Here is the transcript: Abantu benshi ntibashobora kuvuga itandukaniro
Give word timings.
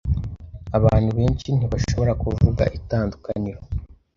Abantu 0.77 1.09
benshi 1.17 1.47
ntibashobora 1.55 2.11
kuvuga 2.21 2.63
itandukaniro 2.77 3.59